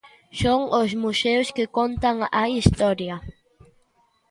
[0.41, 3.15] Son os museos que contan a historia.